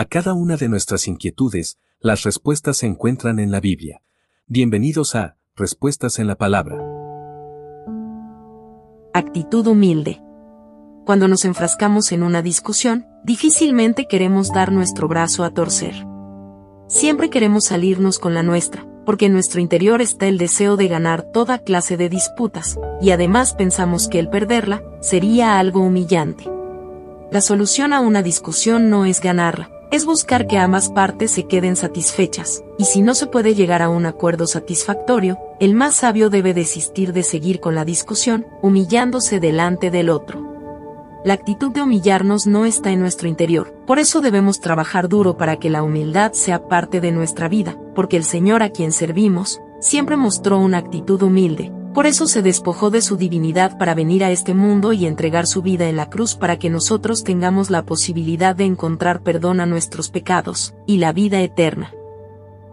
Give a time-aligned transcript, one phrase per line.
[0.00, 4.00] A cada una de nuestras inquietudes, las respuestas se encuentran en la Biblia.
[4.46, 6.78] Bienvenidos a Respuestas en la Palabra.
[9.12, 10.22] Actitud humilde.
[11.04, 15.92] Cuando nos enfrascamos en una discusión, difícilmente queremos dar nuestro brazo a torcer.
[16.86, 21.24] Siempre queremos salirnos con la nuestra, porque en nuestro interior está el deseo de ganar
[21.30, 26.50] toda clase de disputas, y además pensamos que el perderla sería algo humillante.
[27.30, 31.74] La solución a una discusión no es ganarla, es buscar que ambas partes se queden
[31.74, 36.54] satisfechas, y si no se puede llegar a un acuerdo satisfactorio, el más sabio debe
[36.54, 40.48] desistir de seguir con la discusión, humillándose delante del otro.
[41.24, 45.56] La actitud de humillarnos no está en nuestro interior, por eso debemos trabajar duro para
[45.56, 50.16] que la humildad sea parte de nuestra vida, porque el Señor a quien servimos, siempre
[50.16, 54.54] mostró una actitud humilde, por eso se despojó de su divinidad para venir a este
[54.54, 58.64] mundo y entregar su vida en la cruz para que nosotros tengamos la posibilidad de
[58.64, 61.92] encontrar perdón a nuestros pecados, y la vida eterna.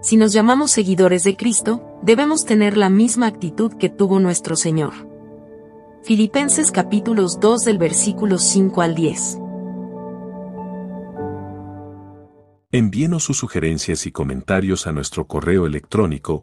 [0.00, 4.92] Si nos llamamos seguidores de Cristo, debemos tener la misma actitud que tuvo nuestro Señor.
[6.02, 9.38] Filipenses capítulos 2 del versículo 5 al 10.
[12.72, 16.42] Envíenos sus sugerencias y comentarios a nuestro correo electrónico